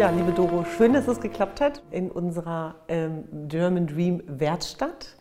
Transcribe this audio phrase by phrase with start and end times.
[0.00, 5.14] Ja, liebe Doro, schön, dass es geklappt hat in unserer ähm, German Dream Werkstatt.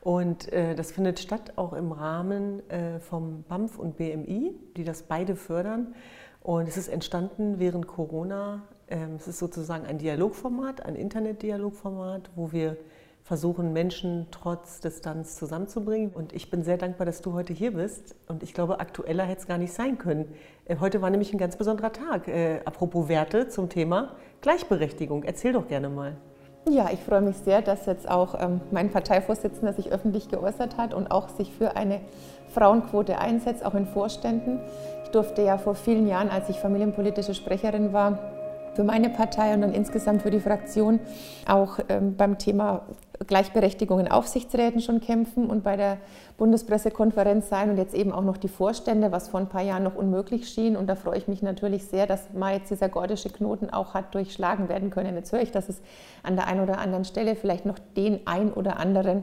[0.00, 5.04] Und äh, das findet statt auch im Rahmen äh, vom BAMF und BMI, die das
[5.04, 5.94] beide fördern.
[6.40, 8.64] Und es ist entstanden während Corona.
[8.88, 12.76] Ähm, es ist sozusagen ein Dialogformat, ein Internetdialogformat, wo wir
[13.24, 16.10] versuchen, Menschen trotz Distanz zusammenzubringen.
[16.10, 18.14] Und ich bin sehr dankbar, dass du heute hier bist.
[18.28, 20.26] Und ich glaube, aktueller hätte es gar nicht sein können.
[20.66, 22.28] Äh, heute war nämlich ein ganz besonderer Tag.
[22.28, 24.10] Äh, apropos Werte zum Thema
[24.42, 25.24] Gleichberechtigung.
[25.24, 26.16] Erzähl doch gerne mal.
[26.68, 30.92] Ja, ich freue mich sehr, dass jetzt auch ähm, mein Parteivorsitzender sich öffentlich geäußert hat
[30.92, 32.00] und auch sich für eine
[32.52, 34.60] Frauenquote einsetzt, auch in Vorständen.
[35.04, 38.18] Ich durfte ja vor vielen Jahren, als ich familienpolitische Sprecherin war,
[38.74, 41.00] für meine Partei und dann insgesamt für die Fraktion
[41.46, 42.82] auch ähm, beim Thema
[43.26, 45.98] Gleichberechtigung in Aufsichtsräten schon kämpfen und bei der
[46.36, 49.94] Bundespressekonferenz sein und jetzt eben auch noch die Vorstände, was vor ein paar Jahren noch
[49.94, 50.76] unmöglich schien.
[50.76, 54.14] Und da freue ich mich natürlich sehr, dass mal jetzt dieser gordische Knoten auch hat
[54.14, 55.14] durchschlagen werden können.
[55.14, 55.80] Jetzt höre ich, dass es
[56.22, 59.22] an der einen oder anderen Stelle vielleicht noch den ein oder anderen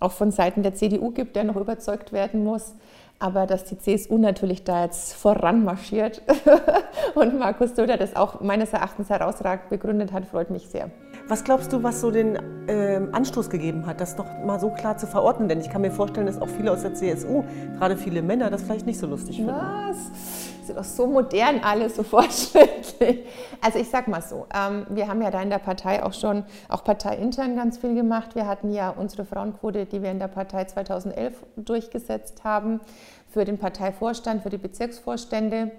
[0.00, 2.74] auch von Seiten der CDU gibt, der noch überzeugt werden muss.
[3.22, 6.22] Aber dass die CSU natürlich da jetzt voranmarschiert
[7.14, 10.90] und Markus Söder das auch meines Erachtens herausragend begründet hat, freut mich sehr.
[11.28, 14.96] Was glaubst du, was so den äh, Anstoß gegeben hat, das doch mal so klar
[14.96, 15.48] zu verorten?
[15.48, 17.44] Denn ich kann mir vorstellen, dass auch viele aus der CSU,
[17.76, 19.52] gerade viele Männer, das vielleicht nicht so lustig finden.
[19.52, 20.49] Was?
[20.62, 23.26] Sind doch so modern alle, so fortschrittlich.
[23.60, 26.44] Also ich sag mal so, ähm, wir haben ja da in der Partei auch schon,
[26.68, 28.34] auch parteiintern ganz viel gemacht.
[28.34, 32.80] Wir hatten ja unsere Frauenquote, die wir in der Partei 2011 durchgesetzt haben
[33.28, 35.70] für den Parteivorstand, für die Bezirksvorstände.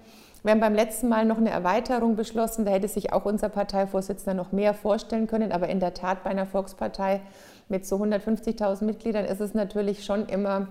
[0.42, 4.34] Wir haben beim letzten Mal noch eine Erweiterung beschlossen, da hätte sich auch unser Parteivorsitzender
[4.34, 7.20] noch mehr vorstellen können, aber in der Tat bei einer Volkspartei
[7.68, 10.66] mit so 150.000 Mitgliedern ist es natürlich schon immer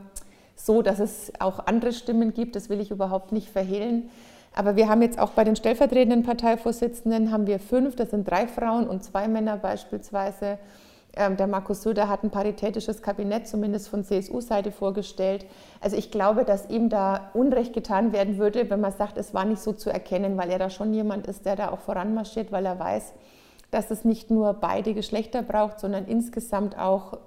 [0.66, 4.10] so, dass es auch andere Stimmen gibt, das will ich überhaupt nicht verhehlen.
[4.54, 8.48] Aber wir haben jetzt auch bei den stellvertretenden Parteivorsitzenden haben wir fünf, das sind drei
[8.48, 10.58] Frauen und zwei Männer beispielsweise.
[11.14, 15.46] Ähm, der Markus Söder hat ein paritätisches Kabinett, zumindest von CSU-Seite, vorgestellt.
[15.82, 19.46] Also ich glaube, dass ihm da Unrecht getan werden würde, wenn man sagt, es war
[19.46, 22.66] nicht so zu erkennen, weil er da schon jemand ist, der da auch voranmarschiert, weil
[22.66, 23.14] er weiß,
[23.72, 27.18] dass es nicht nur beide Geschlechter braucht, sondern insgesamt auch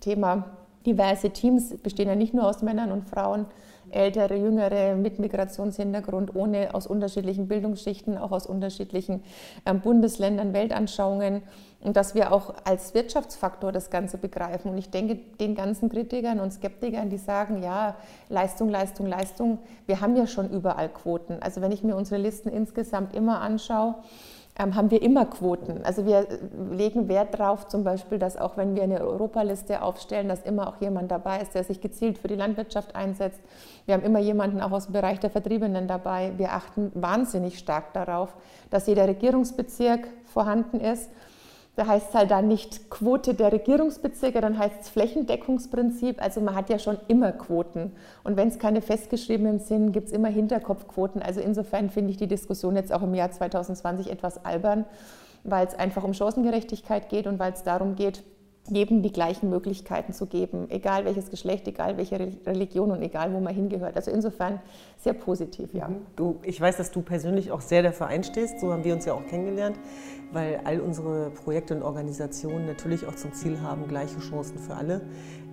[0.00, 0.44] Thema
[0.86, 3.46] diverse Teams bestehen ja nicht nur aus Männern und Frauen,
[3.90, 9.22] ältere, jüngere mit Migrationshintergrund, ohne aus unterschiedlichen Bildungsschichten, auch aus unterschiedlichen
[9.66, 11.42] ähm, Bundesländern, Weltanschauungen
[11.80, 14.70] und dass wir auch als Wirtschaftsfaktor das Ganze begreifen.
[14.70, 17.96] Und ich denke, den ganzen Kritikern und Skeptikern, die sagen, ja,
[18.28, 21.36] Leistung, Leistung, Leistung, wir haben ja schon überall Quoten.
[21.40, 23.96] Also wenn ich mir unsere Listen insgesamt immer anschaue,
[24.58, 25.84] haben wir immer Quoten.
[25.84, 26.38] Also wir äh,
[26.70, 30.80] legen Wert darauf, zum Beispiel, dass auch wenn wir eine Europaliste aufstellen, dass immer auch
[30.80, 33.40] jemand dabei ist, der sich gezielt für die Landwirtschaft einsetzt.
[33.86, 36.32] Wir haben immer jemanden auch aus dem Bereich der Vertriebenen dabei.
[36.36, 38.34] Wir achten wahnsinnig stark darauf,
[38.70, 41.10] dass jeder Regierungsbezirk vorhanden ist
[41.76, 46.22] da heißt es halt dann nicht Quote der Regierungsbezirke, dann heißt es Flächendeckungsprinzip.
[46.22, 47.92] Also man hat ja schon immer Quoten.
[48.22, 51.20] Und wenn es keine festgeschriebenen sind, gibt es immer Hinterkopfquoten.
[51.20, 54.84] Also insofern finde ich die Diskussion jetzt auch im Jahr 2020 etwas albern,
[55.42, 58.22] weil es einfach um Chancengerechtigkeit geht und weil es darum geht,
[58.70, 63.40] jedem die gleichen Möglichkeiten zu geben, egal welches Geschlecht, egal welche Religion und egal wo
[63.40, 63.94] man hingehört.
[63.96, 64.60] Also insofern
[64.98, 65.88] sehr positiv, ja.
[65.88, 65.96] Mhm.
[66.16, 69.12] Du, ich weiß, dass du persönlich auch sehr dafür einstehst, so haben wir uns ja
[69.12, 69.78] auch kennengelernt,
[70.32, 75.02] weil all unsere Projekte und Organisationen natürlich auch zum Ziel haben, gleiche Chancen für alle.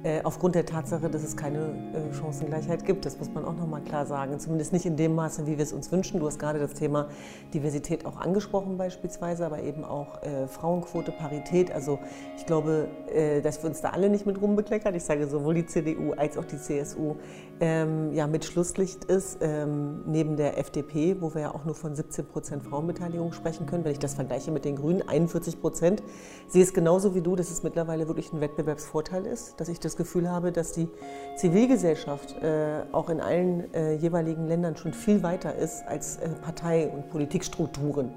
[0.04, 1.60] Äh, aufgrund der Tatsache, dass es keine
[1.94, 3.06] äh, Chancengleichheit gibt.
[3.06, 4.40] Das muss man auch noch mal klar sagen.
[4.40, 6.20] Zumindest nicht in dem Maße, wie wir es uns wünschen.
[6.20, 7.10] Du hast gerade das Thema
[7.54, 11.72] Diversität auch angesprochen beispielsweise, aber eben auch äh, Frauenquote, Parität.
[11.72, 12.00] Also
[12.36, 14.96] ich glaube, äh, dass wir uns da alle nicht mit rumbekleckern.
[14.96, 17.18] Ich sage sowohl die CDU als auch die CSU
[17.62, 21.96] ähm, ja mit Schlusslicht ist, ähm, neben der FDP, wo wir ja auch nur von
[21.96, 23.86] 17 Prozent Frauenbeteiligung sprechen können.
[23.86, 26.02] Wenn ich das vergleiche mit den Grünen, 41 Prozent,
[26.48, 29.96] sehe es genauso wie du, dass es mittlerweile wirklich ein Wettbewerbsvorteil ist, dass ich das
[29.96, 30.90] Gefühl habe, dass die
[31.38, 36.90] Zivilgesellschaft äh, auch in allen äh, jeweiligen Ländern schon viel weiter ist als äh, Partei-
[36.90, 38.12] und Politikstrukturen.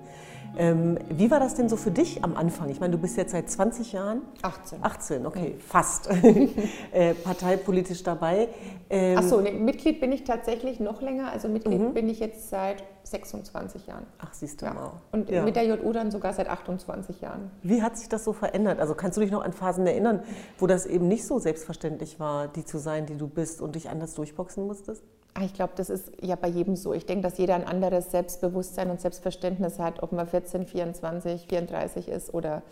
[0.56, 2.70] Ähm, wie war das denn so für dich am Anfang?
[2.70, 4.22] Ich meine, du bist jetzt seit 20 Jahren?
[4.42, 4.78] 18.
[4.82, 5.60] 18, okay, mhm.
[5.60, 6.08] fast.
[6.92, 8.48] äh, parteipolitisch dabei.
[8.90, 11.30] Ähm, Achso, nee, Mitglied bin ich tatsächlich noch länger.
[11.32, 11.94] Also Mitglied mhm.
[11.94, 14.06] bin ich jetzt seit 26 Jahren.
[14.18, 14.74] Ach, siehst du ja.
[14.74, 14.92] mal.
[15.12, 15.42] Und ja.
[15.42, 17.50] mit der JU dann sogar seit 28 Jahren.
[17.62, 18.80] Wie hat sich das so verändert?
[18.80, 20.22] Also kannst du dich noch an Phasen erinnern,
[20.58, 23.88] wo das eben nicht so selbstverständlich war, die zu sein, die du bist und dich
[23.90, 25.04] anders durchboxen musstest?
[25.34, 26.94] Ah, ich glaube, das ist ja bei jedem so.
[26.94, 32.08] Ich denke, dass jeder ein anderes Selbstbewusstsein und Selbstverständnis hat, ob man 14, 24, 34
[32.08, 32.62] ist oder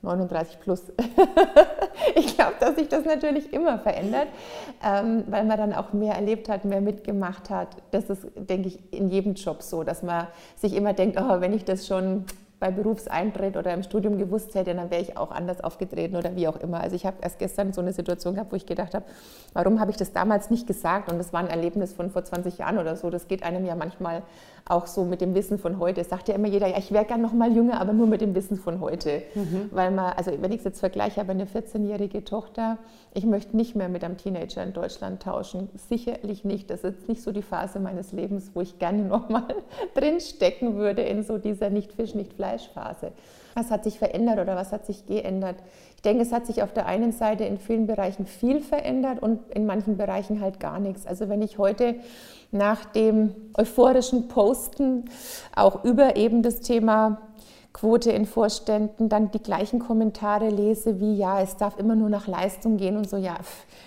[0.00, 0.84] 39 plus.
[2.14, 4.28] ich glaube, dass sich das natürlich immer verändert,
[4.82, 7.76] ähm, weil man dann auch mehr erlebt hat, mehr mitgemacht hat.
[7.90, 11.52] Das ist, denke ich, in jedem Job so, dass man sich immer denkt, oh, wenn
[11.52, 12.24] ich das schon
[12.60, 16.48] bei Berufseintritt oder im Studium gewusst hätte, dann wäre ich auch anders aufgetreten oder wie
[16.48, 16.80] auch immer.
[16.80, 19.04] Also ich habe erst gestern so eine Situation gehabt, wo ich gedacht habe,
[19.52, 21.10] warum habe ich das damals nicht gesagt?
[21.10, 23.10] Und das war ein Erlebnis von vor 20 Jahren oder so.
[23.10, 24.22] Das geht einem ja manchmal
[24.68, 26.00] auch so mit dem Wissen von heute.
[26.00, 28.20] Es sagt ja immer jeder, ja, ich wäre gern noch mal jünger, aber nur mit
[28.20, 29.22] dem Wissen von heute.
[29.34, 29.70] Mhm.
[29.70, 32.78] Weil man, also wenn ich es jetzt vergleiche, habe eine 14-jährige Tochter,
[33.14, 35.68] ich möchte nicht mehr mit einem Teenager in Deutschland tauschen.
[35.88, 36.70] Sicherlich nicht.
[36.70, 39.54] Das ist nicht so die Phase meines Lebens, wo ich gerne noch mal
[39.94, 43.12] drin stecken würde in so dieser nicht Fisch, nicht Fleisch Phase.
[43.54, 45.56] Was hat sich verändert oder was hat sich geändert?
[45.96, 49.50] Ich denke, es hat sich auf der einen Seite in vielen Bereichen viel verändert und
[49.50, 51.06] in manchen Bereichen halt gar nichts.
[51.08, 51.96] Also wenn ich heute
[52.50, 55.04] nach dem euphorischen Posten
[55.54, 57.20] auch über eben das Thema
[57.72, 62.26] Quote in Vorständen dann die gleichen Kommentare lese wie, ja, es darf immer nur nach
[62.26, 63.36] Leistung gehen und so, ja,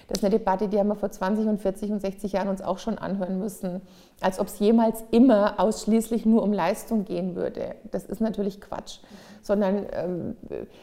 [0.07, 2.61] das ist eine Debatte, die haben wir vor 20 und 40 und 60 Jahren uns
[2.61, 3.81] auch schon anhören müssen,
[4.21, 7.75] als ob es jemals immer ausschließlich nur um Leistung gehen würde.
[7.91, 8.99] Das ist natürlich Quatsch
[9.41, 10.37] sondern ähm,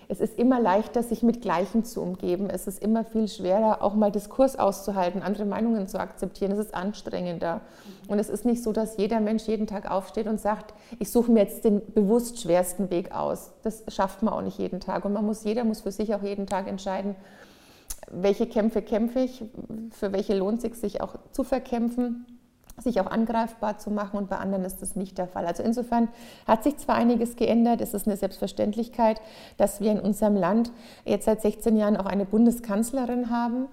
[0.08, 2.50] es ist immer leichter, sich mit Gleichen zu umgeben.
[2.50, 6.52] Es ist immer viel schwerer, auch mal Diskurs auszuhalten, andere Meinungen zu akzeptieren.
[6.52, 7.60] Es ist anstrengender.
[8.08, 11.31] Und es ist nicht so, dass jeder Mensch jeden Tag aufsteht und sagt, ich suche
[11.31, 13.52] mir jetzt den bewusst schwersten Weg aus.
[13.62, 15.05] Das schafft man auch nicht jeden Tag.
[15.05, 17.14] Und man muss, jeder muss für sich auch jeden Tag entscheiden,
[18.10, 19.44] welche Kämpfe kämpfe ich,
[19.90, 22.38] für welche lohnt es sich, sich auch zu verkämpfen
[22.81, 25.47] sich auch angreifbar zu machen und bei anderen ist das nicht der Fall.
[25.47, 26.09] Also insofern
[26.47, 29.21] hat sich zwar einiges geändert, es ist eine Selbstverständlichkeit,
[29.57, 30.71] dass wir in unserem Land
[31.05, 33.67] jetzt seit 16 Jahren auch eine Bundeskanzlerin haben.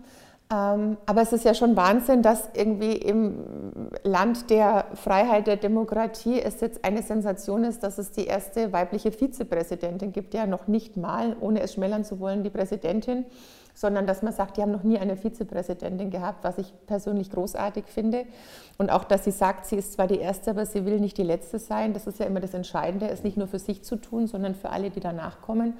[0.53, 6.39] Ähm, aber es ist ja schon Wahnsinn, dass irgendwie im Land der Freiheit, der Demokratie
[6.39, 10.97] es jetzt eine Sensation ist, dass es die erste weibliche Vizepräsidentin gibt, ja noch nicht
[10.97, 13.25] mal, ohne es schmälern zu wollen, die Präsidentin
[13.75, 17.85] sondern dass man sagt, die haben noch nie eine Vizepräsidentin gehabt, was ich persönlich großartig
[17.85, 18.25] finde.
[18.77, 21.23] Und auch, dass sie sagt, sie ist zwar die Erste, aber sie will nicht die
[21.23, 21.93] Letzte sein.
[21.93, 24.69] Das ist ja immer das Entscheidende, es nicht nur für sich zu tun, sondern für
[24.69, 25.73] alle, die danach kommen.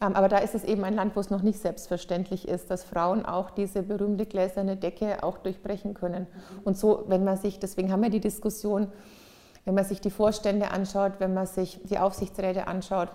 [0.00, 2.84] Ähm, aber da ist es eben ein Land, wo es noch nicht selbstverständlich ist, dass
[2.84, 6.26] Frauen auch diese berühmte gläserne Decke auch durchbrechen können.
[6.64, 8.88] Und so, wenn man sich, deswegen haben wir die Diskussion,
[9.64, 13.08] wenn man sich die Vorstände anschaut, wenn man sich die Aufsichtsräte anschaut,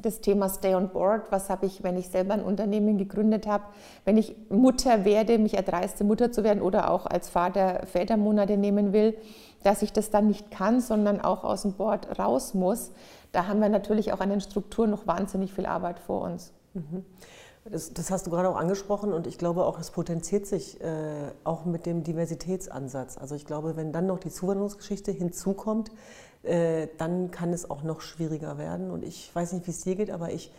[0.00, 1.30] das Thema Stay on Board.
[1.30, 3.64] Was habe ich, wenn ich selber ein Unternehmen gegründet habe?
[4.04, 8.92] Wenn ich Mutter werde, mich erdreiste, Mutter zu werden oder auch als Vater Vätermonate nehmen
[8.92, 9.16] will,
[9.62, 12.92] dass ich das dann nicht kann, sondern auch aus dem Board raus muss.
[13.32, 16.52] Da haben wir natürlich auch an den Strukturen noch wahnsinnig viel Arbeit vor uns.
[16.74, 17.04] Mhm.
[17.70, 21.30] Das, das, hast du gerade auch angesprochen und ich glaube auch, es potenziert sich äh,
[21.44, 23.16] auch mit dem Diversitätsansatz.
[23.16, 25.90] Also ich glaube, wenn dann noch die Zuwanderungsgeschichte hinzukommt,
[26.44, 28.90] äh, dann kann es auch noch schwieriger werden.
[28.90, 30.50] Und ich weiß nicht, wie es dir geht, aber ich,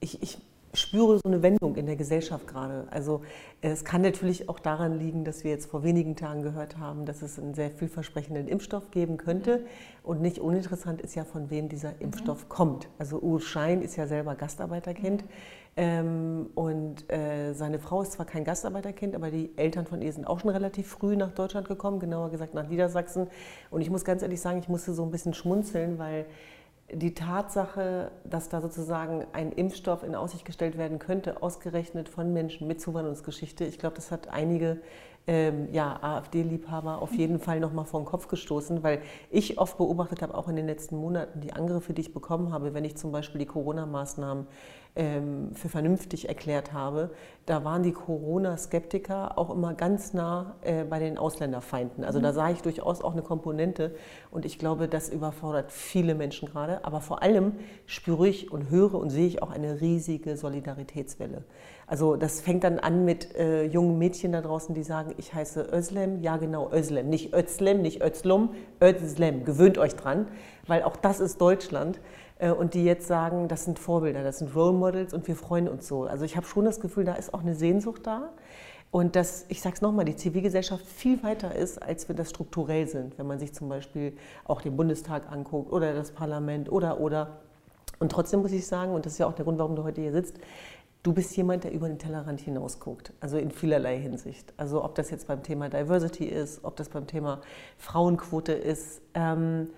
[0.00, 0.38] ich, ich
[0.74, 2.86] spüre so eine Wendung in der Gesellschaft gerade.
[2.90, 3.22] Also
[3.60, 7.22] es kann natürlich auch daran liegen, dass wir jetzt vor wenigen Tagen gehört haben, dass
[7.22, 9.64] es einen sehr vielversprechenden Impfstoff geben könnte.
[10.02, 12.88] Und nicht uninteressant ist ja, von wem dieser Impfstoff kommt.
[12.98, 15.24] Also Uwe Schein ist ja selber Gastarbeiterkind.
[15.76, 20.26] Ähm, und äh, seine Frau ist zwar kein Gastarbeiterkind, aber die Eltern von ihr sind
[20.26, 23.28] auch schon relativ früh nach Deutschland gekommen, genauer gesagt nach Niedersachsen.
[23.70, 26.26] Und ich muss ganz ehrlich sagen, ich musste so ein bisschen schmunzeln, weil
[26.92, 32.68] die Tatsache, dass da sozusagen ein Impfstoff in Aussicht gestellt werden könnte, ausgerechnet von Menschen
[32.68, 34.78] mit Zuwanderungsgeschichte, ich glaube, das hat einige
[35.26, 39.00] ähm, ja, AfD-Liebhaber auf jeden Fall nochmal vor den Kopf gestoßen, weil
[39.30, 42.74] ich oft beobachtet habe, auch in den letzten Monaten, die Angriffe, die ich bekommen habe,
[42.74, 44.46] wenn ich zum Beispiel die Corona-Maßnahmen
[44.96, 47.10] ähm, für vernünftig erklärt habe,
[47.46, 52.04] da waren die Corona-Skeptiker auch immer ganz nah äh, bei den Ausländerfeinden.
[52.04, 52.34] Also da mhm.
[52.34, 53.94] sah ich durchaus auch eine Komponente
[54.30, 56.84] und ich glaube, das überfordert viele Menschen gerade.
[56.84, 57.52] Aber vor allem
[57.86, 61.44] spüre ich und höre und sehe ich auch eine riesige Solidaritätswelle.
[61.86, 65.68] Also das fängt dann an mit äh, jungen Mädchen da draußen, die sagen, ich heiße
[65.72, 68.50] Özlem, ja genau Özlem, nicht Özlem, nicht Özlum,
[68.82, 70.28] Özlem, gewöhnt euch dran,
[70.66, 72.00] weil auch das ist Deutschland.
[72.38, 75.68] Äh, und die jetzt sagen, das sind Vorbilder, das sind Role Models und wir freuen
[75.68, 76.04] uns so.
[76.04, 78.30] Also ich habe schon das Gefühl, da ist auch eine Sehnsucht da.
[78.90, 82.86] Und dass, ich sage es nochmal, die Zivilgesellschaft viel weiter ist, als wir das strukturell
[82.86, 83.18] sind.
[83.18, 87.40] Wenn man sich zum Beispiel auch den Bundestag anguckt oder das Parlament oder, oder.
[87.98, 90.00] Und trotzdem muss ich sagen, und das ist ja auch der Grund, warum du heute
[90.00, 90.38] hier sitzt,
[91.04, 93.12] du bist jemand, der über den Tellerrand hinausguckt.
[93.20, 94.52] Also in vielerlei Hinsicht.
[94.56, 97.40] Also ob das jetzt beim Thema Diversity ist, ob das beim Thema
[97.78, 99.00] Frauenquote ist.
[99.14, 99.68] Ähm,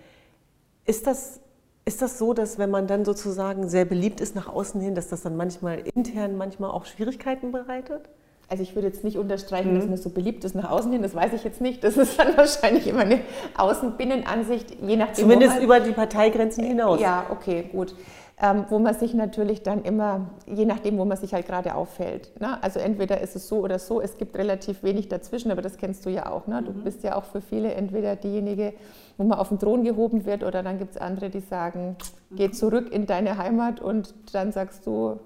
[0.86, 1.40] ist das
[1.84, 5.06] ist das so, dass wenn man dann sozusagen sehr beliebt ist nach außen hin, dass
[5.06, 8.08] das dann manchmal intern manchmal auch Schwierigkeiten bereitet?
[8.48, 9.78] Also ich würde jetzt nicht unterstreichen, mhm.
[9.78, 11.84] dass man so beliebt ist nach außen hin, das weiß ich jetzt nicht.
[11.84, 13.20] Das ist dann wahrscheinlich immer eine
[13.56, 15.14] Außen-Binnen-Ansicht, je nachdem.
[15.14, 17.00] Zumindest über die Parteigrenzen hinaus.
[17.00, 17.94] Ja, okay, gut.
[18.38, 22.38] Ähm, wo man sich natürlich dann immer, je nachdem, wo man sich halt gerade auffällt.
[22.38, 22.62] Ne?
[22.62, 26.04] Also entweder ist es so oder so, es gibt relativ wenig dazwischen, aber das kennst
[26.04, 26.46] du ja auch.
[26.46, 26.62] Ne?
[26.62, 26.84] Du mhm.
[26.84, 28.74] bist ja auch für viele entweder diejenige,
[29.16, 31.96] wo man auf den Thron gehoben wird, oder dann gibt es andere, die sagen,
[32.30, 35.18] geh zurück in deine Heimat und dann sagst du,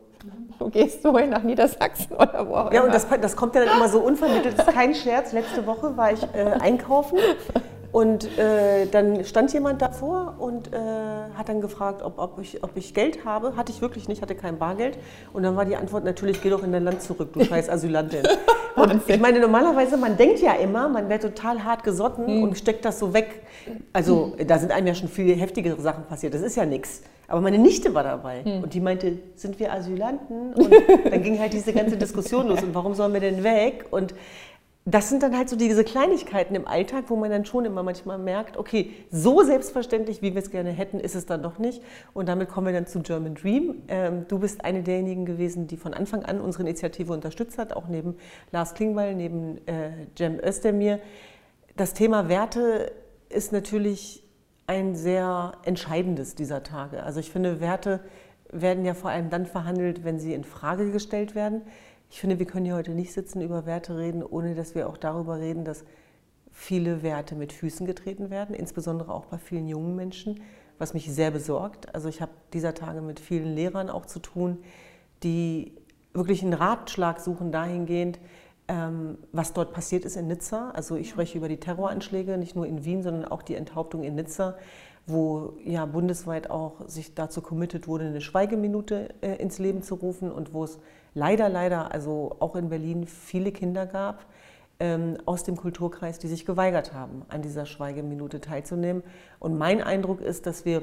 [0.58, 3.78] Du gehst du nach Niedersachsen oder wo auch Ja, und das, das, kommt ja dann
[3.78, 4.58] immer so unvermittelt.
[4.58, 5.32] Das ist kein Scherz.
[5.32, 7.18] Letzte Woche war ich äh, einkaufen
[7.92, 10.76] und äh, dann stand jemand davor und äh,
[11.36, 13.56] hat dann gefragt, ob, ob, ich, ob ich Geld habe.
[13.56, 14.96] Hatte ich wirklich nicht, hatte kein Bargeld.
[15.32, 18.22] Und dann war die Antwort natürlich, geh doch in dein Land zurück, du scheiß Asylantin.
[18.76, 22.42] und ich meine, normalerweise, man denkt ja immer, man wäre total hart gesotten hm.
[22.44, 23.42] und steckt das so weg.
[23.92, 26.34] Also da sind einem ja schon viel heftigere Sachen passiert.
[26.34, 27.02] Das ist ja nichts.
[27.26, 28.64] Aber meine Nichte war dabei hm.
[28.64, 30.52] und die meinte, sind wir Asylanten?
[30.54, 30.72] Und
[31.12, 33.86] dann ging halt diese ganze Diskussion los und warum sollen wir denn weg?
[33.90, 34.14] Und
[34.86, 38.18] das sind dann halt so diese Kleinigkeiten im Alltag, wo man dann schon immer manchmal
[38.18, 41.82] merkt, okay, so selbstverständlich, wie wir es gerne hätten, ist es dann doch nicht.
[42.14, 43.82] Und damit kommen wir dann zu German Dream.
[43.88, 47.88] Ähm, du bist eine derjenigen gewesen, die von Anfang an unsere Initiative unterstützt hat, auch
[47.88, 48.16] neben
[48.52, 50.98] Lars Klingbeil, neben äh, Cem Özdemir.
[51.76, 52.90] Das Thema Werte
[53.28, 54.24] ist natürlich
[54.66, 57.02] ein sehr entscheidendes dieser Tage.
[57.02, 58.00] Also ich finde, Werte
[58.50, 61.62] werden ja vor allem dann verhandelt, wenn sie in Frage gestellt werden.
[62.10, 64.96] Ich finde, wir können hier heute nicht sitzen, über Werte reden, ohne dass wir auch
[64.96, 65.84] darüber reden, dass
[66.50, 70.40] viele Werte mit Füßen getreten werden, insbesondere auch bei vielen jungen Menschen,
[70.78, 71.94] was mich sehr besorgt.
[71.94, 74.58] Also ich habe dieser Tage mit vielen Lehrern auch zu tun,
[75.22, 75.72] die
[76.12, 78.18] wirklich einen Ratschlag suchen dahingehend,
[78.66, 80.70] ähm, was dort passiert ist in Nizza.
[80.72, 84.16] Also ich spreche über die Terroranschläge, nicht nur in Wien, sondern auch die Enthauptung in
[84.16, 84.56] Nizza,
[85.06, 90.32] wo ja bundesweit auch sich dazu committed wurde, eine Schweigeminute äh, ins Leben zu rufen
[90.32, 90.80] und wo es
[91.14, 94.26] leider, leider, also auch in Berlin viele Kinder gab
[94.78, 99.02] ähm, aus dem Kulturkreis, die sich geweigert haben, an dieser Schweigeminute teilzunehmen.
[99.38, 100.82] Und mein Eindruck ist, dass wir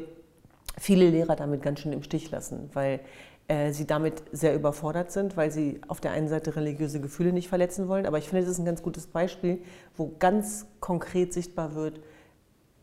[0.77, 3.00] viele Lehrer damit ganz schön im Stich lassen, weil
[3.48, 7.48] äh, sie damit sehr überfordert sind, weil sie auf der einen Seite religiöse Gefühle nicht
[7.48, 8.05] verletzen wollen.
[8.05, 9.60] Aber ich finde, das ist ein ganz gutes Beispiel,
[9.96, 12.00] wo ganz konkret sichtbar wird,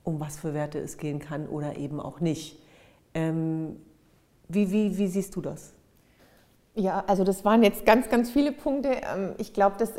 [0.03, 2.59] um was für Werte es gehen kann oder eben auch nicht.
[3.15, 3.77] Ähm,
[4.49, 5.74] wie, wie, wie siehst du das?
[6.75, 8.89] Ja, also das waren jetzt ganz, ganz viele Punkte.
[8.89, 9.93] Ähm, ich glaube, das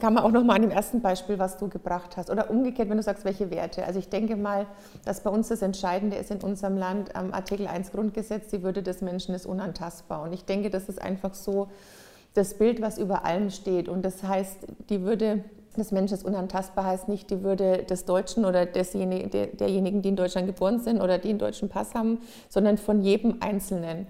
[0.00, 2.30] kann man auch noch mal an dem ersten Beispiel, was du gebracht hast.
[2.30, 3.84] Oder umgekehrt, wenn du sagst, welche Werte.
[3.84, 4.66] Also ich denke mal,
[5.04, 8.82] dass bei uns das Entscheidende ist in unserem Land, am Artikel 1 Grundgesetz, die Würde
[8.82, 10.22] des Menschen ist unantastbar.
[10.22, 11.68] Und ich denke, das ist einfach so
[12.34, 13.88] das Bild, was über allem steht.
[13.88, 14.58] Und das heißt,
[14.90, 15.42] die Würde
[15.76, 20.16] des Menschen ist unantastbar heißt nicht die Würde des Deutschen oder desjenigen, derjenigen, die in
[20.16, 24.06] Deutschland geboren sind oder die einen deutschen Pass haben, sondern von jedem Einzelnen.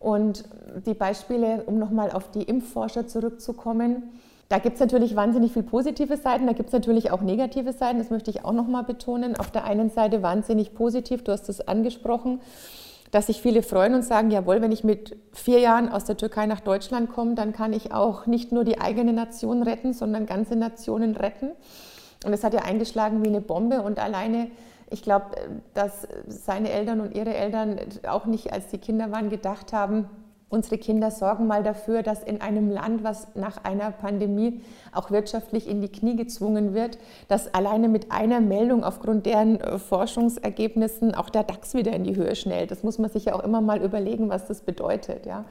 [0.00, 0.44] Und
[0.86, 4.10] die Beispiele, um nochmal auf die Impfforscher zurückzukommen,
[4.48, 7.98] da gibt es natürlich wahnsinnig viele positive Seiten, da gibt es natürlich auch negative Seiten,
[7.98, 9.36] das möchte ich auch nochmal betonen.
[9.36, 12.40] Auf der einen Seite wahnsinnig positiv, du hast es angesprochen,
[13.10, 16.46] dass sich viele freuen und sagen, jawohl, wenn ich mit vier Jahren aus der Türkei
[16.46, 20.56] nach Deutschland komme, dann kann ich auch nicht nur die eigene Nation retten, sondern ganze
[20.56, 21.50] Nationen retten.
[22.24, 24.48] Und es hat ja eingeschlagen wie eine Bombe und alleine
[24.90, 25.26] ich glaube,
[25.74, 27.78] dass seine Eltern und ihre Eltern
[28.08, 30.08] auch nicht, als die Kinder waren, gedacht haben,
[30.50, 35.68] unsere Kinder sorgen mal dafür, dass in einem Land, was nach einer Pandemie auch wirtschaftlich
[35.68, 41.28] in die Knie gezwungen wird, dass alleine mit einer Meldung aufgrund deren äh, Forschungsergebnissen auch
[41.28, 42.70] der DAX wieder in die Höhe schnellt.
[42.70, 45.26] Das muss man sich ja auch immer mal überlegen, was das bedeutet.
[45.26, 45.44] Ja.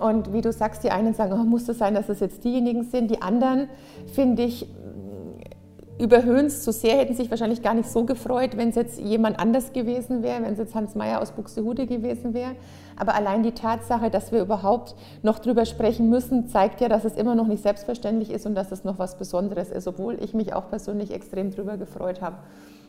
[0.00, 2.84] Und wie du sagst, die einen sagen, oh, muss es sein, dass es jetzt diejenigen
[2.84, 3.10] sind.
[3.10, 3.68] Die anderen,
[4.14, 4.66] finde ich,
[5.98, 9.38] überhöhen es zu sehr, hätten sich wahrscheinlich gar nicht so gefreut, wenn es jetzt jemand
[9.40, 12.52] anders gewesen wäre, wenn es jetzt Hans Mayer aus Buxtehude gewesen wäre.
[12.96, 17.16] Aber allein die Tatsache, dass wir überhaupt noch drüber sprechen müssen, zeigt ja, dass es
[17.16, 20.52] immer noch nicht selbstverständlich ist und dass es noch was Besonderes ist, obwohl ich mich
[20.52, 22.36] auch persönlich extrem drüber gefreut habe.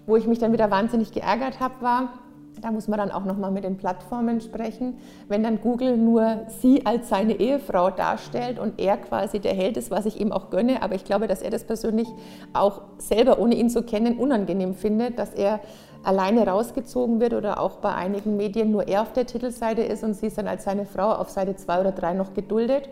[0.06, 2.14] Wo ich mich dann wieder wahnsinnig geärgert habe, war,
[2.62, 4.98] da muss man dann auch nochmal mit den Plattformen sprechen.
[5.28, 9.92] Wenn dann Google nur sie als seine Ehefrau darstellt und er quasi der Held ist,
[9.92, 12.08] was ich ihm auch gönne, aber ich glaube, dass er das persönlich
[12.54, 15.60] auch selber, ohne ihn zu kennen, unangenehm findet, dass er
[16.04, 20.14] alleine rausgezogen wird oder auch bei einigen Medien nur er auf der Titelseite ist und
[20.14, 22.90] sie ist dann als seine Frau auf Seite 2 oder 3 noch geduldet.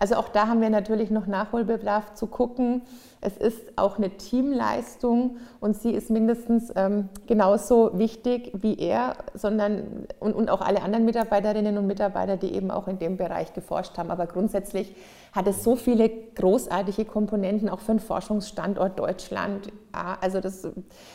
[0.00, 2.80] Also auch da haben wir natürlich noch Nachholbedarf zu gucken.
[3.20, 10.06] Es ist auch eine Teamleistung und sie ist mindestens ähm, genauso wichtig wie er, sondern
[10.18, 13.98] und, und auch alle anderen Mitarbeiterinnen und Mitarbeiter, die eben auch in dem Bereich geforscht
[13.98, 14.10] haben.
[14.10, 14.94] Aber grundsätzlich
[15.34, 19.70] hat es so viele großartige Komponenten auch für einen Forschungsstandort Deutschland.
[19.92, 20.66] Also das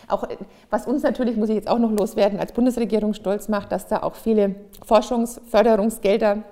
[0.08, 0.27] auch
[0.70, 4.04] was uns natürlich muss ich jetzt auch noch loswerden als Bundesregierung stolz macht, dass da
[4.04, 4.54] auch viele
[4.86, 6.44] Forschungsförderungsgelder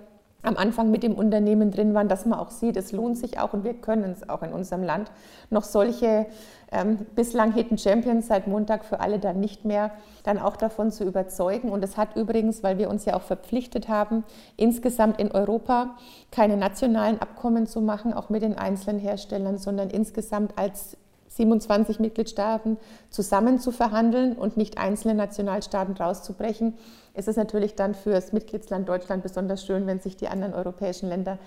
[0.43, 3.53] am Anfang mit dem Unternehmen drin waren, dass man auch sieht, es lohnt sich auch
[3.53, 5.09] und wir können es auch in unserem Land,
[5.49, 6.27] noch solche
[6.71, 9.91] ähm, bislang Hidden Champions seit Montag für alle dann nicht mehr,
[10.23, 11.69] dann auch davon zu überzeugen.
[11.69, 14.23] Und es hat übrigens, weil wir uns ja auch verpflichtet haben,
[14.57, 15.95] insgesamt in Europa
[16.31, 20.97] keine nationalen Abkommen zu machen, auch mit den einzelnen Herstellern, sondern insgesamt als
[21.35, 22.77] 27 Mitgliedstaaten
[23.09, 26.75] zusammen zu verhandeln und nicht einzelne Nationalstaaten rauszubrechen,
[27.15, 31.09] ist es natürlich dann für das Mitgliedsland Deutschland besonders schön, wenn sich die anderen europäischen
[31.09, 31.39] Länder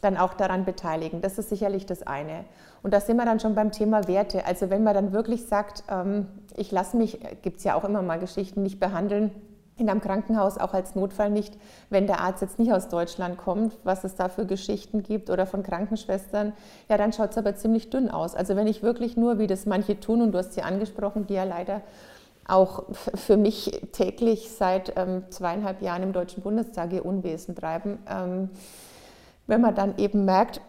[0.00, 1.20] dann auch daran beteiligen.
[1.20, 2.44] Das ist sicherlich das eine.
[2.82, 4.46] Und da sind wir dann schon beim Thema Werte.
[4.46, 8.02] Also wenn man dann wirklich sagt, ähm, ich lasse mich, gibt es ja auch immer
[8.02, 9.30] mal Geschichten, nicht behandeln,
[9.80, 11.56] in einem Krankenhaus auch als Notfall nicht,
[11.88, 15.46] wenn der Arzt jetzt nicht aus Deutschland kommt, was es da für Geschichten gibt oder
[15.46, 16.52] von Krankenschwestern,
[16.88, 18.34] ja, dann schaut es aber ziemlich dünn aus.
[18.34, 21.34] Also wenn ich wirklich nur, wie das manche tun, und du hast sie angesprochen, die
[21.34, 21.82] ja leider
[22.46, 22.84] auch
[23.14, 28.50] für mich täglich seit ähm, zweieinhalb Jahren im Deutschen Bundestag ihr Unwesen treiben, ähm,
[29.46, 30.60] wenn man dann eben merkt,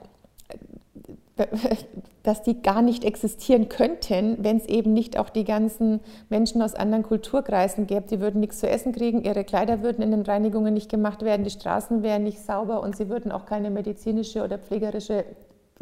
[2.24, 6.76] dass die gar nicht existieren könnten, wenn es eben nicht auch die ganzen Menschen aus
[6.76, 8.06] anderen Kulturkreisen gäbe.
[8.10, 11.44] Die würden nichts zu essen kriegen, ihre Kleider würden in den Reinigungen nicht gemacht werden,
[11.44, 15.26] die Straßen wären nicht sauber und sie würden auch keine medizinische oder pflegerische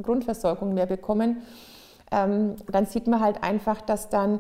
[0.01, 1.41] Grundversorgung mehr bekommen.
[2.11, 4.39] Ähm, dann sieht man halt einfach, dass dann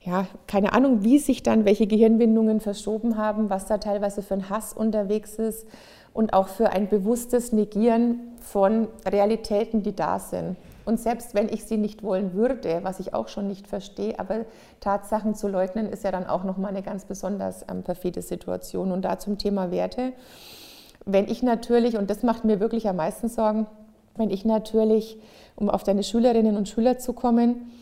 [0.00, 4.50] ja, keine Ahnung, wie sich dann welche Gehirnwindungen verschoben haben, was da teilweise für ein
[4.50, 5.66] Hass unterwegs ist
[6.14, 10.56] und auch für ein bewusstes Negieren von Realitäten, die da sind.
[10.86, 14.44] Und selbst wenn ich sie nicht wollen würde, was ich auch schon nicht verstehe, aber
[14.80, 18.92] Tatsachen zu leugnen, ist ja dann auch nochmal eine ganz besonders ähm, perfide Situation.
[18.92, 20.12] Und da zum Thema Werte.
[21.04, 23.66] Wenn ich natürlich, und das macht mir wirklich am meisten Sorgen,
[24.16, 25.18] wenn ich natürlich,
[25.56, 27.72] um auf deine Schülerinnen und Schüler zu kommen,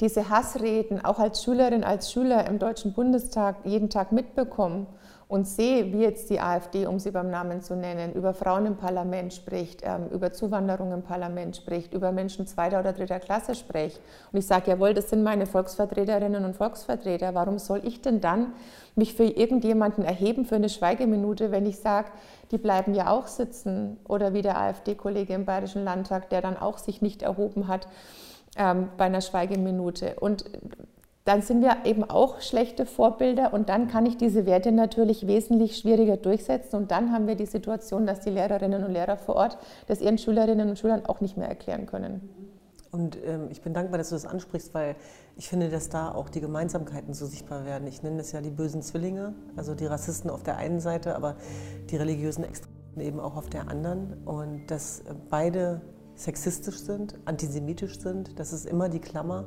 [0.00, 4.86] diese Hassreden auch als Schülerin, als Schüler im Deutschen Bundestag jeden Tag mitbekomme
[5.28, 8.76] und sehe, wie jetzt die AfD, um sie beim Namen zu nennen, über Frauen im
[8.76, 14.00] Parlament spricht, ähm, über Zuwanderung im Parlament spricht, über Menschen zweiter oder dritter Klasse spricht.
[14.32, 17.34] Und ich sage, jawohl, das sind meine Volksvertreterinnen und Volksvertreter.
[17.34, 18.54] Warum soll ich denn dann
[18.96, 22.08] mich für irgendjemanden erheben für eine Schweigeminute, wenn ich sage,
[22.50, 23.98] die bleiben ja auch sitzen?
[24.08, 27.86] Oder wie der AfD-Kollege im Bayerischen Landtag, der dann auch sich nicht erhoben hat
[28.56, 30.14] ähm, bei einer Schweigeminute.
[30.20, 30.44] Und
[31.28, 35.76] dann sind wir eben auch schlechte Vorbilder und dann kann ich diese Werte natürlich wesentlich
[35.76, 39.58] schwieriger durchsetzen und dann haben wir die Situation, dass die Lehrerinnen und Lehrer vor Ort
[39.88, 42.30] das ihren Schülerinnen und Schülern auch nicht mehr erklären können.
[42.90, 44.96] Und ähm, ich bin dankbar, dass du das ansprichst, weil
[45.36, 47.86] ich finde, dass da auch die Gemeinsamkeiten so sichtbar werden.
[47.86, 51.36] Ich nenne das ja die bösen Zwillinge, also die Rassisten auf der einen Seite, aber
[51.90, 54.14] die religiösen Extremisten eben auch auf der anderen.
[54.24, 55.82] Und dass beide
[56.14, 59.44] sexistisch sind, antisemitisch sind, das ist immer die Klammer.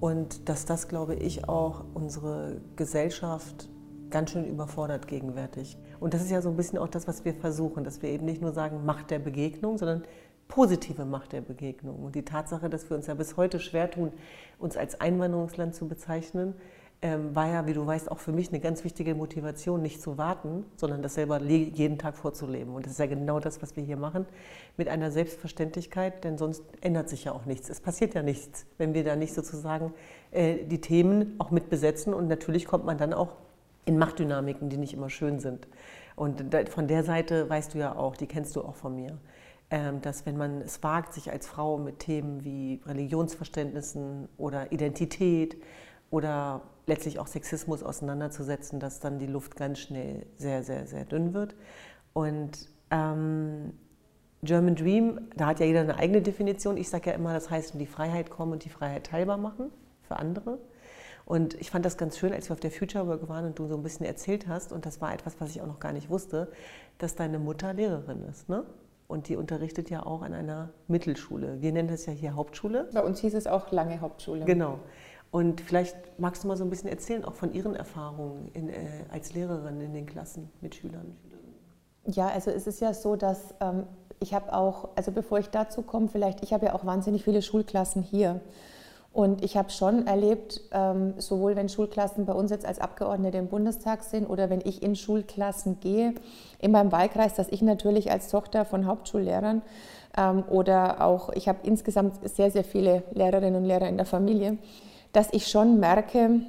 [0.00, 3.68] Und dass das, glaube ich, auch unsere Gesellschaft
[4.10, 5.78] ganz schön überfordert gegenwärtig.
[6.00, 8.24] Und das ist ja so ein bisschen auch das, was wir versuchen, dass wir eben
[8.24, 10.02] nicht nur sagen Macht der Begegnung, sondern
[10.48, 12.04] positive Macht der Begegnung.
[12.04, 14.12] Und die Tatsache, dass wir uns ja bis heute schwer tun,
[14.58, 16.54] uns als Einwanderungsland zu bezeichnen,
[17.02, 20.16] ähm, war ja, wie du weißt, auch für mich eine ganz wichtige Motivation, nicht zu
[20.16, 22.74] warten, sondern das selber jeden Tag vorzuleben.
[22.74, 24.26] Und das ist ja genau das, was wir hier machen,
[24.76, 27.68] mit einer Selbstverständlichkeit, denn sonst ändert sich ja auch nichts.
[27.68, 29.92] Es passiert ja nichts, wenn wir da nicht sozusagen
[30.30, 32.14] äh, die Themen auch mit besetzen.
[32.14, 33.36] Und natürlich kommt man dann auch
[33.84, 35.68] in Machtdynamiken, die nicht immer schön sind.
[36.16, 39.18] Und von der Seite weißt du ja auch, die kennst du auch von mir
[39.70, 45.56] ähm, dass wenn man es wagt, sich als Frau mit Themen wie Religionsverständnissen oder Identität
[46.10, 51.34] oder letztlich auch Sexismus auseinanderzusetzen, dass dann die Luft ganz schnell sehr, sehr, sehr dünn
[51.34, 51.54] wird.
[52.12, 53.72] Und ähm,
[54.42, 56.76] German Dream, da hat ja jeder eine eigene Definition.
[56.76, 59.70] Ich sage ja immer, das heißt, in die Freiheit kommen und die Freiheit teilbar machen
[60.02, 60.58] für andere.
[61.24, 63.66] Und ich fand das ganz schön, als wir auf der Future Work waren und du
[63.66, 66.08] so ein bisschen erzählt hast, und das war etwas, was ich auch noch gar nicht
[66.08, 66.52] wusste,
[66.98, 68.48] dass deine Mutter Lehrerin ist.
[68.48, 68.62] Ne?
[69.08, 71.60] Und die unterrichtet ja auch an einer Mittelschule.
[71.60, 72.88] Wir nennen das ja hier Hauptschule.
[72.94, 74.44] Bei uns hieß es auch lange Hauptschule.
[74.44, 74.78] Genau.
[75.30, 79.04] Und vielleicht magst du mal so ein bisschen erzählen, auch von Ihren Erfahrungen in, äh,
[79.10, 81.16] als Lehrerin in den Klassen mit Schülern.
[82.06, 83.84] Ja, also es ist ja so, dass ähm,
[84.20, 87.42] ich habe auch, also bevor ich dazu komme, vielleicht, ich habe ja auch wahnsinnig viele
[87.42, 88.40] Schulklassen hier.
[89.12, 93.48] Und ich habe schon erlebt, ähm, sowohl wenn Schulklassen bei uns jetzt als Abgeordnete im
[93.48, 96.14] Bundestag sind oder wenn ich in Schulklassen gehe,
[96.58, 99.62] in meinem Wahlkreis, dass ich natürlich als Tochter von Hauptschullehrern
[100.18, 104.58] ähm, oder auch, ich habe insgesamt sehr, sehr viele Lehrerinnen und Lehrer in der Familie,
[105.16, 106.42] dass ich schon merke,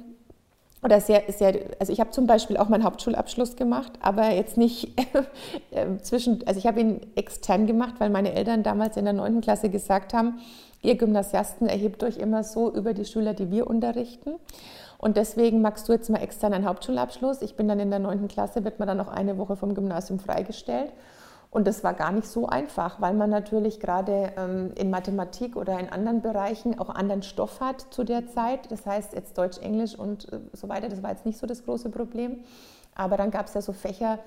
[0.82, 4.92] oder sehr, sehr, also ich habe zum Beispiel auch meinen Hauptschulabschluss gemacht, aber jetzt nicht
[5.70, 9.40] äh, zwischen, also ich habe ihn extern gemacht, weil meine Eltern damals in der 9.
[9.40, 10.40] Klasse gesagt haben,
[10.82, 14.34] ihr Gymnasiasten erhebt euch immer so über die Schüler, die wir unterrichten.
[14.98, 17.40] Und deswegen magst du jetzt mal extern einen Hauptschulabschluss.
[17.40, 18.28] Ich bin dann in der 9.
[18.28, 20.92] Klasse, wird man dann noch eine Woche vom Gymnasium freigestellt.
[21.50, 25.78] Und das war gar nicht so einfach, weil man natürlich gerade ähm, in Mathematik oder
[25.80, 28.70] in anderen Bereichen auch anderen Stoff hat zu der Zeit.
[28.70, 31.64] Das heißt jetzt Deutsch, Englisch und äh, so weiter, das war jetzt nicht so das
[31.64, 32.40] große Problem.
[32.94, 34.18] Aber dann gab es ja so Fächer,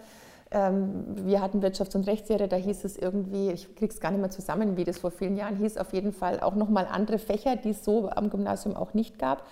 [0.50, 4.20] ähm, wir hatten Wirtschafts- und Rechtslehre, da hieß es irgendwie, ich kriege es gar nicht
[4.20, 7.56] mehr zusammen, wie das vor vielen Jahren hieß, auf jeden Fall auch nochmal andere Fächer,
[7.56, 9.46] die es so am Gymnasium auch nicht gab.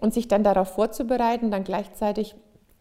[0.00, 2.36] Und sich dann darauf vorzubereiten, dann gleichzeitig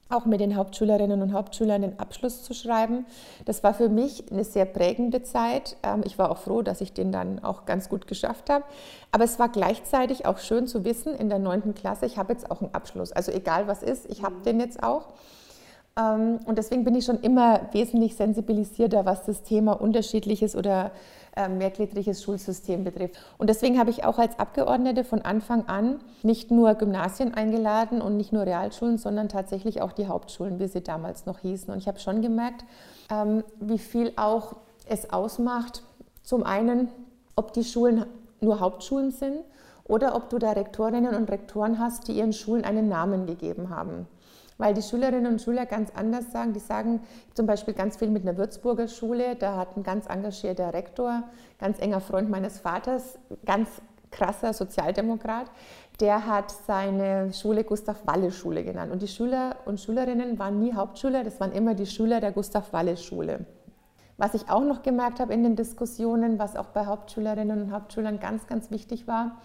[0.10, 3.06] auch mit den Hauptschülerinnen und Hauptschülern den Abschluss zu schreiben.
[3.46, 5.78] Das war für mich eine sehr prägende Zeit.
[5.84, 8.65] Ähm, ich war auch froh, dass ich den dann auch ganz gut geschafft habe.
[9.12, 12.52] Aber es war gleichzeitig auch schön zu wissen, in der neunten Klasse, ich habe jetzt
[12.52, 13.12] auch einen Abschluss.
[13.12, 15.08] Also egal was ist, ich habe den jetzt auch.
[15.98, 20.91] Ähm, und deswegen bin ich schon immer wesentlich sensibilisierter, was das Thema unterschiedliches oder
[21.50, 23.15] mehrgliedriges Schulsystem betrifft.
[23.38, 28.17] Und deswegen habe ich auch als Abgeordnete von Anfang an nicht nur Gymnasien eingeladen und
[28.17, 31.74] nicht nur Realschulen, sondern tatsächlich auch die Hauptschulen, wie sie damals noch hießen.
[31.74, 32.63] Und ich habe schon gemerkt,
[33.12, 34.56] ähm, wie viel auch
[34.88, 35.84] es ausmacht,
[36.24, 36.89] zum einen,
[37.36, 38.06] ob die Schulen
[38.39, 39.43] nur Hauptschulen sind
[39.84, 44.08] oder ob du da Rektorinnen und Rektoren hast, die ihren Schulen einen Namen gegeben haben
[44.58, 46.54] weil die Schülerinnen und Schüler ganz anders sagen.
[46.54, 47.02] Die sagen
[47.34, 51.24] zum Beispiel ganz viel mit einer Würzburger Schule, da hat ein ganz engagierter Rektor,
[51.60, 53.70] ganz enger Freund meines Vaters, ganz
[54.12, 55.48] krasser Sozialdemokrat,
[56.00, 58.91] der hat seine Schule Gustav Walle Schule genannt.
[58.91, 62.72] Und die Schüler und Schülerinnen waren nie Hauptschüler, das waren immer die Schüler der Gustav
[62.74, 63.46] Walle Schule.
[64.18, 68.20] Was ich auch noch gemerkt habe in den Diskussionen, was auch bei Hauptschülerinnen und Hauptschülern
[68.20, 69.41] ganz, ganz wichtig war,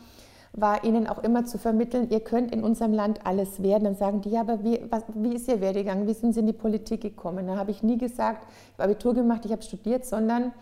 [0.52, 3.84] war ihnen auch immer zu vermitteln, ihr könnt in unserem Land alles werden.
[3.84, 6.06] Dann sagen die, ja, aber wie, was, wie ist Ihr Werdegang?
[6.06, 7.46] Wie sind Sie in die Politik gekommen?
[7.46, 10.52] Da habe ich nie gesagt, ich habe Abitur gemacht, ich habe studiert, sondern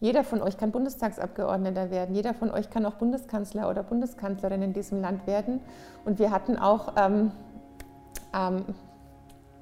[0.00, 2.14] jeder von euch kann Bundestagsabgeordneter werden.
[2.14, 5.60] Jeder von euch kann auch Bundeskanzler oder Bundeskanzlerin in diesem Land werden.
[6.04, 7.30] Und wir hatten auch ähm,
[8.34, 8.64] ähm,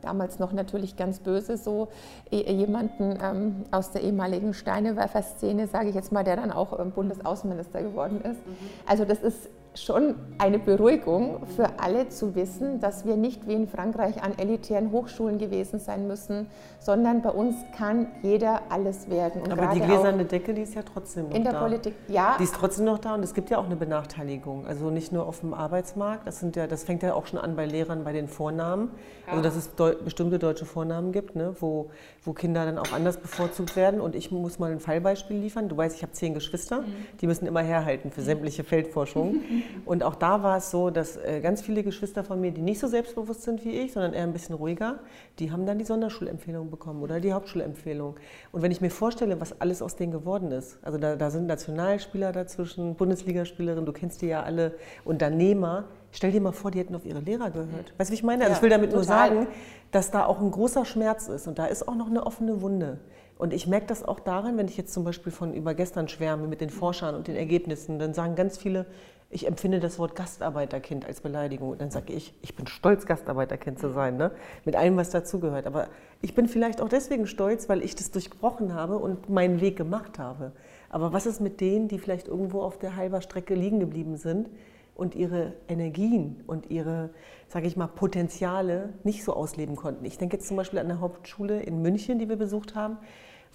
[0.02, 1.88] damals noch natürlich ganz böse, so
[2.30, 6.92] e, jemanden ähm, aus der ehemaligen Steinewerfer-Szene, sage ich jetzt mal, der dann auch ähm,
[6.92, 8.46] Bundesaußenminister geworden ist.
[8.46, 8.56] Mhm.
[8.86, 13.68] Also das ist schon eine Beruhigung für alle zu wissen, dass wir nicht wie in
[13.68, 16.48] Frankreich an elitären Hochschulen gewesen sein müssen,
[16.80, 19.42] sondern bei uns kann jeder alles werden.
[19.42, 21.36] Und Aber die gläserne Decke, die ist ja trotzdem noch da.
[21.36, 21.60] In der.
[21.60, 22.36] Politik, ja.
[22.38, 24.66] Die ist trotzdem noch da und es gibt ja auch eine Benachteiligung.
[24.66, 27.54] Also nicht nur auf dem Arbeitsmarkt, das, sind ja, das fängt ja auch schon an
[27.54, 28.90] bei Lehrern bei den Vornamen.
[29.26, 29.32] Ja.
[29.32, 31.90] Also dass es deu bestimmte deutsche Vornamen gibt, ne, wo,
[32.24, 34.00] wo Kinder dann auch anders bevorzugt werden.
[34.00, 35.68] Und ich muss mal ein Fallbeispiel liefern.
[35.68, 36.86] Du weißt, ich habe zehn Geschwister, mhm.
[37.20, 39.42] die müssen immer herhalten für sämtliche Feldforschungen.
[39.84, 42.78] Und auch da war es so, dass äh, ganz viele Geschwister von mir, die nicht
[42.78, 44.98] so selbstbewusst sind wie ich, sondern eher ein bisschen ruhiger,
[45.38, 48.16] die haben dann die Sonderschulempfehlung bekommen oder die Hauptschulempfehlung.
[48.52, 51.46] Und wenn ich mir vorstelle, was alles aus denen geworden ist, also da, da sind
[51.46, 56.94] Nationalspieler dazwischen, Bundesligaspielerinnen, du kennst die ja alle, Unternehmer, Stell dir mal vor, die hätten
[56.94, 57.94] auf ihre Lehrer gehört.
[57.96, 58.42] Weißt du, wie ich meine?
[58.42, 58.96] Also ja, ich will damit total.
[58.96, 59.46] nur sagen,
[59.92, 62.98] dass da auch ein großer Schmerz ist und da ist auch noch eine offene Wunde.
[63.38, 66.46] Und ich merke das auch daran, wenn ich jetzt zum Beispiel von über gestern schwärme
[66.46, 68.86] mit den Forschern und den Ergebnissen, dann sagen ganz viele,
[69.32, 71.70] ich empfinde das Wort Gastarbeiterkind als Beleidigung.
[71.70, 74.32] Und dann sage ich, ich bin stolz, Gastarbeiterkind zu sein, ne?
[74.64, 75.68] mit allem, was dazugehört.
[75.68, 75.86] Aber
[76.20, 80.18] ich bin vielleicht auch deswegen stolz, weil ich das durchbrochen habe und meinen Weg gemacht
[80.18, 80.50] habe.
[80.88, 84.48] Aber was ist mit denen, die vielleicht irgendwo auf der halber Strecke liegen geblieben sind
[84.96, 87.10] und ihre Energien und ihre,
[87.46, 90.04] sage ich mal, Potenziale nicht so ausleben konnten?
[90.04, 92.98] Ich denke jetzt zum Beispiel an eine Hauptschule in München, die wir besucht haben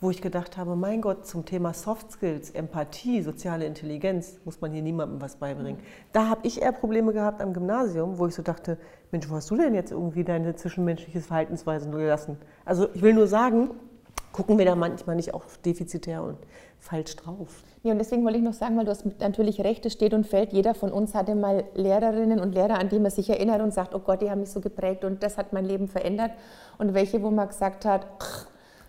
[0.01, 4.71] wo ich gedacht habe, mein Gott, zum Thema Soft Skills, Empathie, soziale Intelligenz muss man
[4.71, 5.79] hier niemandem was beibringen.
[6.11, 8.77] Da habe ich eher Probleme gehabt am Gymnasium, wo ich so dachte,
[9.11, 12.37] Mensch, wo hast du denn jetzt irgendwie deine zwischenmenschliche Verhaltensweise nur gelassen?
[12.65, 13.69] Also ich will nur sagen,
[14.33, 16.37] gucken wir da manchmal nicht auch defizitär und
[16.77, 17.63] falsch drauf.
[17.83, 20.27] Ja, und deswegen wollte ich noch sagen, weil du hast natürlich recht, es steht und
[20.27, 23.73] fällt, jeder von uns hatte mal Lehrerinnen und Lehrer, an die man sich erinnert und
[23.73, 26.31] sagt, oh Gott, die haben mich so geprägt und das hat mein Leben verändert.
[26.77, 28.07] Und welche, wo man gesagt hat,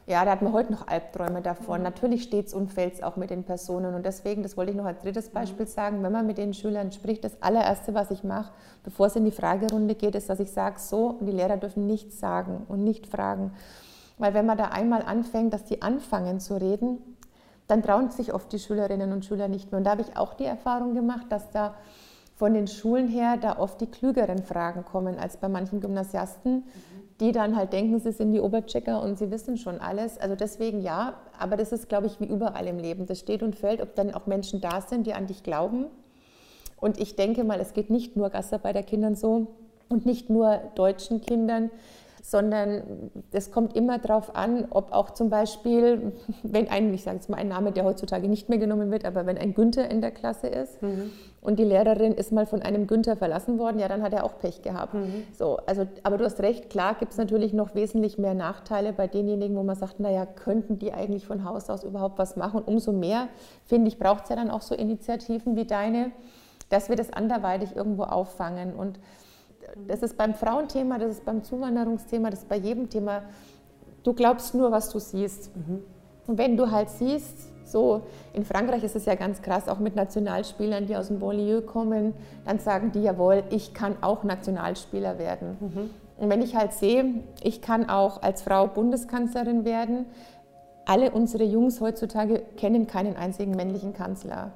[0.09, 1.79] ja, da hat man heute noch Albträume davon.
[1.79, 1.85] Mhm.
[1.85, 3.95] Natürlich steht es und fällt es auch mit den Personen.
[3.95, 6.93] Und deswegen, das wollte ich noch als drittes Beispiel sagen, wenn man mit den Schülern
[6.93, 8.53] spricht, das allererste, was ich mache,
[8.85, 11.87] bevor es in die Fragerunde geht, ist, dass ich sage, so, und die Lehrer dürfen
[11.87, 13.53] nichts sagen und nicht fragen.
[14.19, 16.99] Weil wenn man da einmal anfängt, dass die anfangen zu reden,
[17.67, 19.79] dann trauen sich oft die Schülerinnen und Schüler nicht mehr.
[19.79, 21.75] Und da habe ich auch die Erfahrung gemacht, dass da
[22.37, 26.59] von den Schulen her da oft die klügeren Fragen kommen als bei manchen Gymnasiasten.
[26.59, 30.19] Mhm die dann halt denken, sie sind die Oberchecker und sie wissen schon alles.
[30.19, 33.07] Also deswegen ja, aber das ist, glaube ich, wie überall im Leben.
[33.07, 35.87] Das steht und fällt, ob dann auch Menschen da sind, die an dich glauben.
[36.79, 39.47] Und ich denke mal, es geht nicht nur Gastarbeiterkindern so
[39.89, 41.71] und nicht nur deutschen Kindern,
[42.27, 46.13] sondern es kommt immer darauf an, ob auch zum Beispiel,
[46.43, 49.27] wenn ein, ich sage jetzt mal ein Name, der heutzutage nicht mehr genommen wird, aber
[49.27, 51.13] wenn ein Günther in der Klasse ist mhm.
[51.41, 54.41] und die Lehrerin ist mal von einem Günther verlassen worden, ja, dann hat er auch
[54.41, 54.95] Pech gehabt.
[54.95, 55.23] Mhm.
[55.39, 59.07] So, also, aber du hast recht, klar gibt es natürlich noch wesentlich mehr Nachteile bei
[59.07, 62.59] denjenigen, wo man sagt, naja, könnten die eigentlich von Haus aus überhaupt was machen?
[62.59, 63.29] Und umso mehr,
[63.67, 66.11] finde ich, braucht es ja dann auch so Initiativen wie deine,
[66.71, 68.75] dass wir das anderweitig irgendwo auffangen.
[68.75, 68.99] Und
[69.87, 73.23] das ist beim Frauenthema, das ist beim Zuwanderungsthema, das ist bei jedem Thema.
[74.03, 75.55] Du glaubst nur, was du siehst.
[75.57, 75.83] Mhm.
[76.27, 78.03] Und wenn du halt siehst, so
[78.33, 82.15] in Frankreich ist es ja ganz krass, auch mit Nationalspielern, die aus dem Banlieue kommen,
[82.45, 85.57] dann sagen die, jawohl, ich kann auch Nationalspieler werden.
[85.61, 85.91] Mhm.
[86.19, 90.07] Und wenn ich halt sehe, ich kann auch als Frau Bundeskanzlerin werden,
[90.87, 94.53] alle unsere Jungs heutzutage kennen keinen einzigen männlichen Kanzler.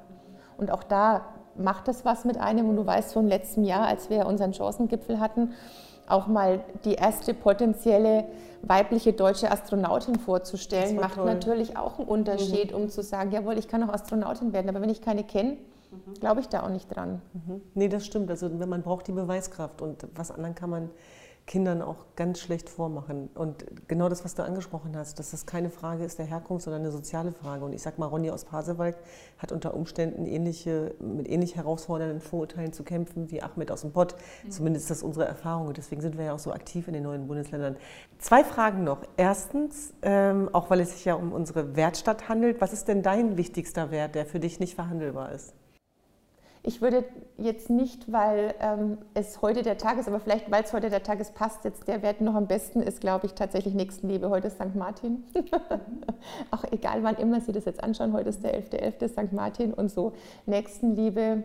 [0.57, 1.25] Und auch da
[1.61, 2.69] macht das was mit einem.
[2.69, 5.53] Und du weißt vom letzten Jahr, als wir unseren Chancengipfel hatten,
[6.09, 8.25] auch mal die erste potenzielle
[8.63, 11.27] weibliche deutsche Astronautin vorzustellen, macht toll.
[11.27, 12.83] natürlich auch einen Unterschied, mhm.
[12.83, 14.69] um zu sagen, jawohl, ich kann auch Astronautin werden.
[14.69, 16.15] Aber wenn ich keine kenne, mhm.
[16.21, 17.23] glaube ich da auch nicht dran.
[17.33, 17.61] Mhm.
[17.75, 18.31] Nee, das stimmt.
[18.31, 20.91] Also man braucht die Beweiskraft und was anderen kann man
[21.51, 23.29] Kindern auch ganz schlecht vormachen.
[23.35, 26.83] Und genau das, was du angesprochen hast, dass das keine Frage ist der Herkunft, sondern
[26.83, 27.65] eine soziale Frage.
[27.65, 28.97] Und ich sag mal, Ronny aus Pasewalk
[29.37, 34.15] hat unter Umständen ähnliche, mit ähnlich herausfordernden Vorurteilen zu kämpfen wie Ahmed aus dem Pott.
[34.45, 34.51] Mhm.
[34.53, 35.67] Zumindest ist das unsere Erfahrung.
[35.67, 37.77] Und deswegen sind wir ja auch so aktiv in den neuen Bundesländern.
[38.21, 39.03] Zwei Fragen noch.
[39.17, 43.37] Erstens, ähm, auch weil es sich ja um unsere Wertstadt handelt, was ist denn dein
[43.37, 45.53] wichtigster Wert, der für dich nicht verhandelbar ist?
[46.63, 47.05] Ich würde
[47.39, 51.03] jetzt nicht, weil ähm, es heute der Tag ist, aber vielleicht, weil es heute der
[51.03, 54.29] Tag ist, passt jetzt der Wert noch am besten, ist, glaube ich, tatsächlich Nächstenliebe.
[54.29, 54.75] Heute ist St.
[54.75, 55.25] Martin.
[56.51, 58.99] Auch egal, wann immer Sie das jetzt anschauen, heute ist der 11.11.
[58.99, 59.09] .11.
[59.09, 59.33] St.
[59.33, 60.13] Martin und so.
[60.45, 61.45] Nächstenliebe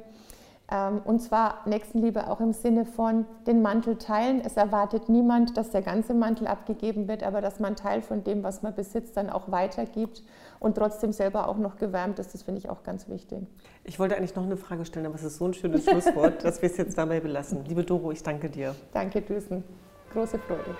[0.71, 4.41] ähm, und zwar Nächstenliebe auch im Sinne von den Mantel teilen.
[4.43, 8.43] Es erwartet niemand, dass der ganze Mantel abgegeben wird, aber dass man Teil von dem,
[8.43, 10.23] was man besitzt, dann auch weitergibt
[10.65, 12.33] und trotzdem selber auch noch gewärmt ist.
[12.33, 13.37] Das finde ich auch ganz wichtig.
[13.83, 16.59] Ich wollte eigentlich noch eine Frage stellen, aber es ist so ein schönes Schlusswort, dass
[16.63, 17.63] wir es jetzt dabei belassen.
[17.65, 18.73] Liebe Doro, ich danke dir.
[18.91, 19.63] Danke, Düsen.
[20.11, 20.75] Große Freude.